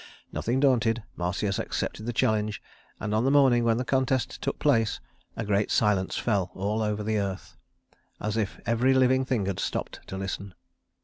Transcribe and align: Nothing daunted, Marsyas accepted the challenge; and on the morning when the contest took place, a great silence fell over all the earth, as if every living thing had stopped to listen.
Nothing 0.31 0.59
daunted, 0.59 1.03
Marsyas 1.15 1.59
accepted 1.59 2.07
the 2.07 2.11
challenge; 2.11 2.59
and 2.99 3.13
on 3.13 3.23
the 3.23 3.29
morning 3.29 3.63
when 3.63 3.77
the 3.77 3.85
contest 3.85 4.41
took 4.41 4.57
place, 4.57 4.99
a 5.37 5.45
great 5.45 5.69
silence 5.69 6.17
fell 6.17 6.49
over 6.55 6.95
all 7.03 7.05
the 7.05 7.19
earth, 7.19 7.55
as 8.19 8.35
if 8.35 8.59
every 8.65 8.95
living 8.95 9.25
thing 9.25 9.45
had 9.45 9.59
stopped 9.59 9.99
to 10.07 10.17
listen. 10.17 10.55